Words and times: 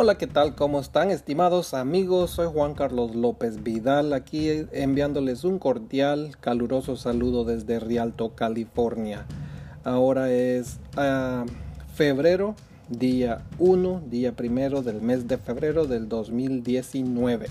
Hola, 0.00 0.16
¿qué 0.16 0.28
tal? 0.28 0.54
¿Cómo 0.54 0.78
están, 0.78 1.10
estimados 1.10 1.74
amigos? 1.74 2.30
Soy 2.30 2.46
Juan 2.46 2.74
Carlos 2.74 3.16
López 3.16 3.64
Vidal, 3.64 4.12
aquí 4.12 4.48
enviándoles 4.70 5.42
un 5.42 5.58
cordial, 5.58 6.36
caluroso 6.38 6.96
saludo 6.96 7.44
desde 7.44 7.80
Rialto, 7.80 8.36
California. 8.36 9.26
Ahora 9.82 10.30
es 10.30 10.78
ah, 10.96 11.46
febrero, 11.96 12.54
día 12.88 13.42
1, 13.58 14.02
día 14.08 14.36
primero 14.36 14.82
del 14.82 15.02
mes 15.02 15.26
de 15.26 15.36
febrero 15.36 15.84
del 15.88 16.08
2019. 16.08 17.48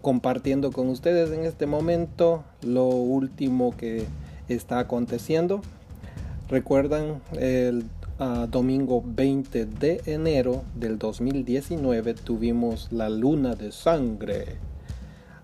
Compartiendo 0.00 0.70
con 0.70 0.88
ustedes 0.88 1.32
en 1.32 1.44
este 1.44 1.66
momento 1.66 2.44
lo 2.62 2.84
último 2.84 3.76
que 3.76 4.06
está 4.48 4.78
aconteciendo. 4.78 5.60
Recuerdan 6.48 7.20
el 7.32 7.84
domingo 8.18 9.02
20 9.06 9.66
de 9.66 10.02
enero 10.06 10.64
del 10.74 10.98
2019 10.98 12.14
tuvimos 12.14 12.90
la 12.90 13.08
luna 13.08 13.54
de 13.54 13.70
sangre. 13.70 14.56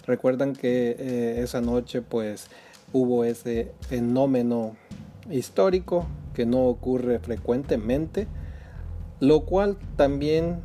Recuerdan 0.07 0.55
que 0.55 0.97
eh, 0.99 1.41
esa 1.41 1.61
noche 1.61 2.03
pues 2.03 2.49
hubo 2.93 3.25
ese 3.25 3.73
fenómeno 3.81 4.77
histórico 5.31 6.07
que 6.35 6.47
no 6.47 6.65
ocurre 6.65 7.21
frecuentemente, 7.21 8.27
lo 9.21 9.45
cual 9.45 9.79
también 9.97 10.61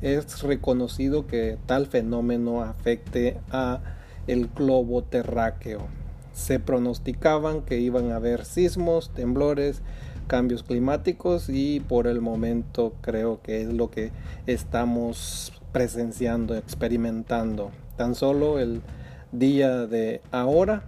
es 0.00 0.42
reconocido 0.42 1.28
que 1.28 1.58
tal 1.66 1.86
fenómeno 1.86 2.62
afecte 2.62 3.38
a 3.50 3.80
el 4.26 4.48
globo 4.48 5.04
terráqueo. 5.04 5.86
Se 6.32 6.58
pronosticaban 6.58 7.62
que 7.62 7.78
iban 7.78 8.10
a 8.10 8.16
haber 8.16 8.44
sismos, 8.44 9.10
temblores, 9.14 9.82
cambios 10.26 10.62
climáticos 10.62 11.48
y 11.48 11.80
por 11.80 12.06
el 12.06 12.20
momento 12.20 12.94
creo 13.00 13.40
que 13.42 13.62
es 13.62 13.72
lo 13.72 13.90
que 13.90 14.10
estamos 14.46 15.52
presenciando, 15.72 16.56
experimentando. 16.56 17.70
Tan 17.96 18.14
solo 18.14 18.58
el 18.58 18.82
día 19.32 19.86
de 19.86 20.20
ahora, 20.30 20.82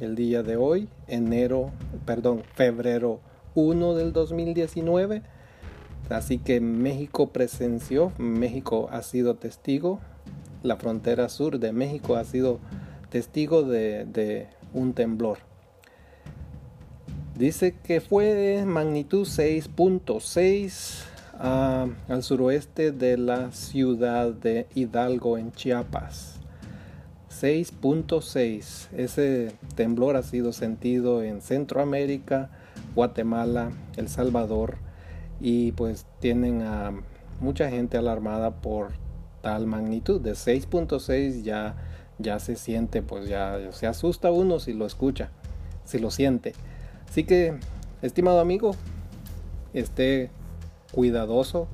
el 0.00 0.14
día 0.14 0.42
de 0.42 0.56
hoy, 0.56 0.88
enero, 1.06 1.70
perdón, 2.04 2.42
febrero 2.54 3.20
1 3.54 3.94
del 3.94 4.12
2019. 4.12 5.22
Así 6.10 6.38
que 6.38 6.60
México 6.60 7.30
presenció, 7.32 8.12
México 8.18 8.88
ha 8.92 9.02
sido 9.02 9.34
testigo, 9.34 10.00
la 10.62 10.76
frontera 10.76 11.28
sur 11.28 11.58
de 11.58 11.72
México 11.72 12.16
ha 12.16 12.24
sido 12.24 12.60
testigo 13.10 13.62
de, 13.62 14.04
de 14.06 14.48
un 14.72 14.94
temblor. 14.94 15.47
Dice 17.38 17.72
que 17.84 18.00
fue 18.00 18.34
de 18.34 18.66
magnitud 18.66 19.24
6.6 19.24 21.04
ah, 21.34 21.86
al 22.08 22.24
suroeste 22.24 22.90
de 22.90 23.16
la 23.16 23.52
ciudad 23.52 24.32
de 24.32 24.66
Hidalgo 24.74 25.38
en 25.38 25.52
Chiapas. 25.52 26.40
6.6. 27.30 28.88
Ese 28.90 29.52
temblor 29.76 30.16
ha 30.16 30.24
sido 30.24 30.52
sentido 30.52 31.22
en 31.22 31.40
Centroamérica, 31.40 32.50
Guatemala, 32.96 33.70
El 33.96 34.08
Salvador 34.08 34.78
y 35.40 35.70
pues 35.70 36.06
tienen 36.18 36.62
a 36.62 36.90
mucha 37.38 37.70
gente 37.70 37.96
alarmada 37.96 38.60
por 38.60 38.94
tal 39.42 39.68
magnitud 39.68 40.20
de 40.20 40.32
6.6 40.32 41.42
ya 41.44 41.76
ya 42.18 42.40
se 42.40 42.56
siente 42.56 43.00
pues 43.00 43.28
ya 43.28 43.60
se 43.70 43.86
asusta 43.86 44.32
uno 44.32 44.58
si 44.58 44.72
lo 44.72 44.86
escucha 44.86 45.30
si 45.84 46.00
lo 46.00 46.10
siente 46.10 46.52
Así 47.08 47.24
que, 47.24 47.58
estimado 48.02 48.40
amigo, 48.40 48.74
esté 49.72 50.30
cuidadoso, 50.92 51.68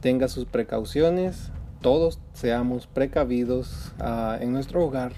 tenga 0.00 0.28
sus 0.28 0.46
precauciones, 0.46 1.50
todos 1.80 2.18
seamos 2.32 2.86
precavidos 2.86 3.92
ah, 3.98 4.38
en 4.40 4.52
nuestro 4.52 4.84
hogar, 4.84 5.12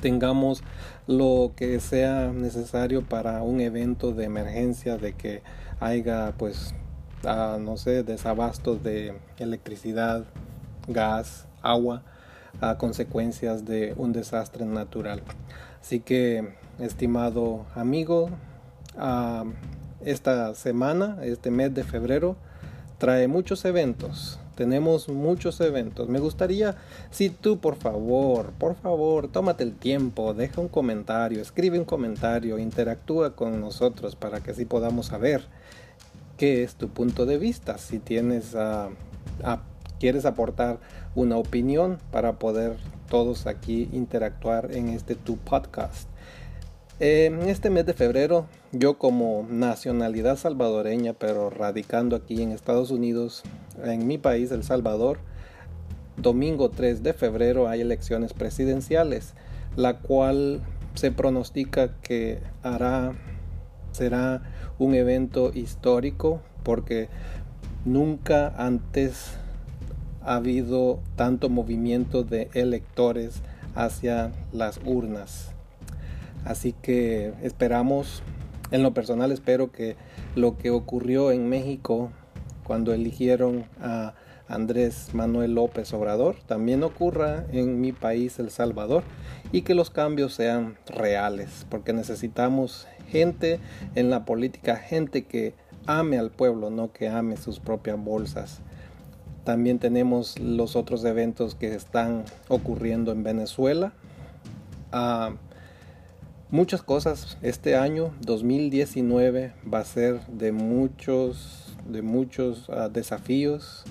tengamos 0.00 0.62
lo 1.06 1.52
que 1.56 1.80
sea 1.80 2.32
necesario 2.32 3.02
para 3.02 3.42
un 3.42 3.60
evento 3.60 4.12
de 4.12 4.24
emergencia, 4.24 4.98
de 4.98 5.14
que 5.14 5.42
haya 5.80 6.34
pues, 6.38 6.74
ah, 7.24 7.58
no 7.60 7.76
sé, 7.76 8.02
desabastos 8.02 8.82
de 8.82 9.14
electricidad, 9.38 10.24
gas, 10.88 11.46
agua, 11.62 12.02
a 12.60 12.78
consecuencias 12.78 13.64
de 13.64 13.94
un 13.96 14.12
desastre 14.12 14.64
natural. 14.64 15.22
Así 15.84 16.00
que, 16.00 16.54
estimado 16.78 17.66
amigo, 17.74 18.30
esta 20.02 20.54
semana, 20.54 21.18
este 21.24 21.50
mes 21.50 21.74
de 21.74 21.84
febrero, 21.84 22.36
trae 22.96 23.28
muchos 23.28 23.66
eventos. 23.66 24.40
Tenemos 24.54 25.10
muchos 25.10 25.60
eventos. 25.60 26.08
Me 26.08 26.20
gustaría, 26.20 26.74
si 27.10 27.28
tú 27.28 27.58
por 27.58 27.76
favor, 27.76 28.52
por 28.52 28.76
favor, 28.76 29.28
tómate 29.28 29.62
el 29.62 29.74
tiempo, 29.74 30.32
deja 30.32 30.62
un 30.62 30.68
comentario, 30.68 31.42
escribe 31.42 31.78
un 31.78 31.84
comentario, 31.84 32.58
interactúa 32.58 33.36
con 33.36 33.60
nosotros 33.60 34.16
para 34.16 34.40
que 34.40 34.52
así 34.52 34.64
podamos 34.64 35.08
saber 35.08 35.44
qué 36.38 36.62
es 36.62 36.76
tu 36.76 36.88
punto 36.88 37.26
de 37.26 37.36
vista. 37.36 37.76
Si 37.76 37.98
tienes, 37.98 38.56
quieres 40.00 40.24
aportar 40.24 40.78
una 41.14 41.36
opinión 41.36 41.98
para 42.10 42.38
poder 42.38 42.78
todos 43.14 43.46
aquí 43.46 43.88
interactuar 43.92 44.72
en 44.72 44.88
este 44.88 45.14
tu 45.14 45.36
podcast. 45.36 46.08
En 46.98 47.42
este 47.42 47.70
mes 47.70 47.86
de 47.86 47.94
febrero, 47.94 48.48
yo 48.72 48.98
como 48.98 49.46
nacionalidad 49.48 50.36
salvadoreña, 50.36 51.12
pero 51.12 51.48
radicando 51.48 52.16
aquí 52.16 52.42
en 52.42 52.50
Estados 52.50 52.90
Unidos, 52.90 53.44
en 53.84 54.08
mi 54.08 54.18
país, 54.18 54.50
El 54.50 54.64
Salvador, 54.64 55.20
domingo 56.16 56.70
3 56.70 57.04
de 57.04 57.12
febrero 57.12 57.68
hay 57.68 57.82
elecciones 57.82 58.32
presidenciales, 58.32 59.34
la 59.76 60.00
cual 60.00 60.60
se 60.94 61.12
pronostica 61.12 61.94
que 62.00 62.40
hará, 62.64 63.12
será 63.92 64.42
un 64.80 64.96
evento 64.96 65.52
histórico 65.54 66.40
porque 66.64 67.08
nunca 67.84 68.52
antes 68.56 69.38
ha 70.24 70.36
habido 70.36 71.00
tanto 71.16 71.48
movimiento 71.48 72.22
de 72.22 72.48
electores 72.54 73.42
hacia 73.74 74.32
las 74.52 74.80
urnas. 74.84 75.50
Así 76.44 76.72
que 76.72 77.32
esperamos, 77.42 78.22
en 78.70 78.82
lo 78.82 78.92
personal 78.92 79.32
espero 79.32 79.72
que 79.72 79.96
lo 80.34 80.56
que 80.56 80.70
ocurrió 80.70 81.30
en 81.30 81.48
México 81.48 82.10
cuando 82.64 82.92
eligieron 82.92 83.64
a 83.80 84.14
Andrés 84.48 85.14
Manuel 85.14 85.54
López 85.54 85.92
Obrador 85.94 86.36
también 86.46 86.82
ocurra 86.82 87.46
en 87.50 87.80
mi 87.80 87.92
país, 87.92 88.38
El 88.38 88.50
Salvador, 88.50 89.02
y 89.52 89.62
que 89.62 89.74
los 89.74 89.90
cambios 89.90 90.34
sean 90.34 90.76
reales, 90.86 91.66
porque 91.70 91.92
necesitamos 91.92 92.86
gente 93.08 93.58
en 93.94 94.10
la 94.10 94.24
política, 94.24 94.76
gente 94.76 95.24
que 95.24 95.54
ame 95.86 96.18
al 96.18 96.30
pueblo, 96.30 96.70
no 96.70 96.92
que 96.92 97.08
ame 97.08 97.36
sus 97.36 97.58
propias 97.58 97.98
bolsas. 97.98 98.60
También 99.44 99.78
tenemos 99.78 100.38
los 100.38 100.74
otros 100.74 101.04
eventos 101.04 101.54
que 101.54 101.74
están 101.74 102.24
ocurriendo 102.48 103.12
en 103.12 103.22
Venezuela. 103.22 103.92
Ah, 104.90 105.34
muchas 106.50 106.82
cosas. 106.82 107.36
Este 107.42 107.76
año 107.76 108.12
2019 108.22 109.52
va 109.72 109.80
a 109.80 109.84
ser 109.84 110.26
de 110.28 110.52
muchos, 110.52 111.76
de 111.86 112.00
muchos 112.00 112.70
ah, 112.70 112.88
desafíos, 112.88 113.84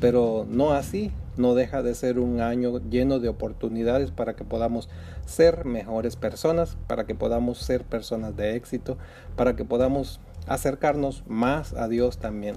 pero 0.00 0.46
no 0.48 0.72
así. 0.72 1.12
No 1.36 1.54
deja 1.54 1.82
de 1.82 1.94
ser 1.94 2.18
un 2.18 2.40
año 2.40 2.78
lleno 2.90 3.20
de 3.20 3.28
oportunidades 3.28 4.10
para 4.10 4.34
que 4.34 4.42
podamos 4.42 4.88
ser 5.24 5.66
mejores 5.66 6.16
personas, 6.16 6.76
para 6.88 7.04
que 7.04 7.14
podamos 7.14 7.58
ser 7.58 7.84
personas 7.84 8.36
de 8.36 8.56
éxito, 8.56 8.96
para 9.36 9.54
que 9.54 9.64
podamos 9.64 10.18
acercarnos 10.48 11.22
más 11.28 11.74
a 11.74 11.86
Dios 11.88 12.18
también. 12.18 12.56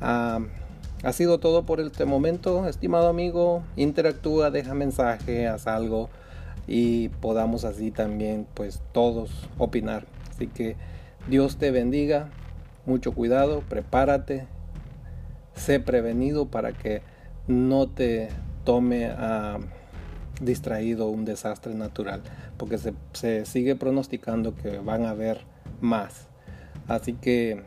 Ah, 0.00 0.40
ha 1.02 1.12
sido 1.12 1.38
todo 1.38 1.64
por 1.64 1.80
este 1.80 2.04
momento, 2.04 2.66
estimado 2.66 3.08
amigo. 3.08 3.62
Interactúa, 3.76 4.50
deja 4.50 4.74
mensaje, 4.74 5.46
haz 5.46 5.66
algo 5.66 6.08
y 6.66 7.08
podamos 7.08 7.64
así 7.64 7.90
también 7.90 8.46
pues 8.54 8.82
todos 8.92 9.30
opinar. 9.58 10.06
Así 10.30 10.46
que 10.48 10.76
Dios 11.28 11.56
te 11.56 11.70
bendiga, 11.70 12.30
mucho 12.86 13.12
cuidado, 13.12 13.62
prepárate, 13.68 14.46
sé 15.54 15.80
prevenido 15.80 16.46
para 16.46 16.72
que 16.72 17.02
no 17.46 17.88
te 17.88 18.28
tome 18.64 19.06
a 19.06 19.58
distraído 20.40 21.08
un 21.08 21.24
desastre 21.24 21.74
natural, 21.74 22.22
porque 22.58 22.78
se, 22.78 22.92
se 23.12 23.46
sigue 23.46 23.74
pronosticando 23.74 24.54
que 24.54 24.78
van 24.78 25.04
a 25.04 25.10
haber 25.10 25.40
más. 25.80 26.28
Así 26.88 27.14
que 27.14 27.64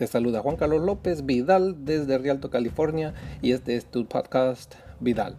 te 0.00 0.06
saluda 0.06 0.40
Juan 0.40 0.56
Carlos 0.56 0.80
López 0.80 1.26
Vidal 1.26 1.84
desde 1.84 2.16
Rialto, 2.16 2.48
California 2.48 3.12
y 3.42 3.52
este 3.52 3.76
es 3.76 3.84
tu 3.84 4.06
podcast 4.06 4.76
Vidal. 4.98 5.36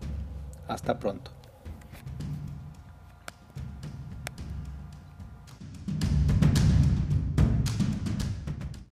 Hasta 0.67 0.99
pronto. 0.99 1.31